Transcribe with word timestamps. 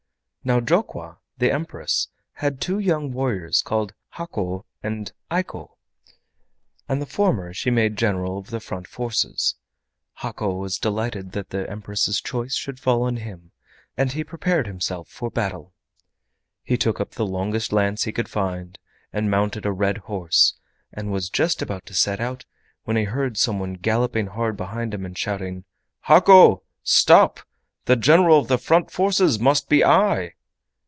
Now 0.43 0.59
Jokwa, 0.59 1.19
the 1.37 1.51
Empress, 1.53 2.07
had 2.33 2.59
two 2.59 2.79
young 2.79 3.11
warriors 3.11 3.61
called 3.61 3.93
Hako 4.17 4.65
and 4.81 5.13
Eiko, 5.29 5.77
and 6.89 6.99
the 6.99 7.05
former 7.05 7.53
she 7.53 7.69
made 7.69 7.95
General 7.95 8.39
of 8.39 8.49
the 8.49 8.59
front 8.59 8.87
forces. 8.87 9.53
Hako 10.13 10.55
was 10.55 10.79
delighted 10.79 11.33
that 11.33 11.51
the 11.51 11.69
Empress's 11.69 12.19
choice 12.19 12.55
should 12.55 12.79
fall 12.79 13.03
on 13.03 13.17
him, 13.17 13.51
and 13.95 14.13
he 14.13 14.23
prepared 14.23 14.65
himself 14.65 15.07
for 15.09 15.29
battle. 15.29 15.75
He 16.63 16.75
took 16.75 16.99
up 16.99 17.11
the 17.11 17.27
longest 17.27 17.71
lance 17.71 18.05
he 18.05 18.11
could 18.11 18.27
find 18.27 18.79
and 19.13 19.29
mounted 19.29 19.67
a 19.67 19.71
red 19.71 19.99
horse, 19.99 20.55
and 20.91 21.11
was 21.11 21.29
just 21.29 21.61
about 21.61 21.85
to 21.85 21.93
set 21.93 22.19
out 22.19 22.45
when 22.83 22.97
he 22.97 23.03
heard 23.03 23.37
some 23.37 23.59
one 23.59 23.73
galloping 23.75 24.25
hard 24.25 24.57
behind 24.57 24.91
him 24.95 25.05
and 25.05 25.15
shouting: 25.15 25.65
"Hako! 25.99 26.63
Stop! 26.81 27.41
The 27.85 27.95
general 27.95 28.37
of 28.39 28.47
the 28.47 28.59
front 28.59 28.91
forces 28.91 29.39
must 29.39 29.67
be 29.67 29.83
I!" 29.83 30.35